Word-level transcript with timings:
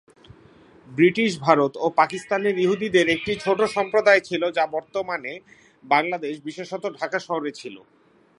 British 0.87 1.31
Bharat 1.37 1.73
ও 1.77 1.85
পাকিস্তানের 1.99 2.55
ইহুদিদের 2.59 3.07
একটি 3.09 3.31
ছোট 3.35 3.59
সম্প্রদায় 3.75 4.21
ছিল 4.29 4.41
যা 4.57 4.63
বর্তমান 4.75 5.21
বাংলাদেশ, 5.83 6.33
বিশেষত 6.47 6.83
ঢাকা 6.99 7.19
শহরে 7.27 7.51
ছিল। 7.51 7.75